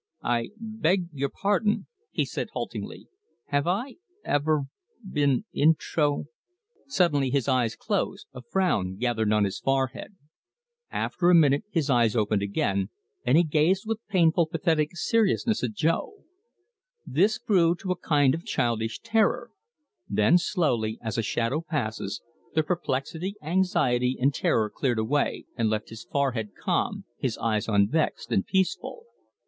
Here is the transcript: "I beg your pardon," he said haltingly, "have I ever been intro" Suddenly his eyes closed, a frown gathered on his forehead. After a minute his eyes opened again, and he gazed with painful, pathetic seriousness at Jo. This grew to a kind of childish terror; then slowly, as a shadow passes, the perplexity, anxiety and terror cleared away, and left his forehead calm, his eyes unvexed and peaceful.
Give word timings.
"I 0.23 0.49
beg 0.59 1.09
your 1.13 1.29
pardon," 1.29 1.85
he 2.09 2.25
said 2.25 2.47
haltingly, 2.53 3.05
"have 3.49 3.67
I 3.67 3.97
ever 4.25 4.63
been 5.07 5.45
intro" 5.53 6.23
Suddenly 6.87 7.29
his 7.29 7.47
eyes 7.47 7.75
closed, 7.75 8.25
a 8.33 8.41
frown 8.41 8.95
gathered 8.95 9.31
on 9.31 9.43
his 9.43 9.59
forehead. 9.59 10.15
After 10.89 11.29
a 11.29 11.35
minute 11.35 11.65
his 11.69 11.91
eyes 11.91 12.15
opened 12.15 12.41
again, 12.41 12.89
and 13.27 13.37
he 13.37 13.43
gazed 13.43 13.83
with 13.85 13.99
painful, 14.07 14.47
pathetic 14.47 14.97
seriousness 14.97 15.63
at 15.63 15.73
Jo. 15.73 16.15
This 17.05 17.37
grew 17.37 17.75
to 17.75 17.91
a 17.91 17.95
kind 17.95 18.33
of 18.33 18.43
childish 18.43 19.01
terror; 19.01 19.51
then 20.09 20.39
slowly, 20.39 20.97
as 20.99 21.19
a 21.19 21.21
shadow 21.21 21.61
passes, 21.61 22.23
the 22.55 22.63
perplexity, 22.63 23.35
anxiety 23.43 24.17
and 24.19 24.33
terror 24.33 24.67
cleared 24.71 24.97
away, 24.97 25.45
and 25.55 25.69
left 25.69 25.89
his 25.89 26.05
forehead 26.05 26.53
calm, 26.59 27.05
his 27.19 27.37
eyes 27.37 27.67
unvexed 27.67 28.31
and 28.31 28.47
peaceful. 28.47 29.03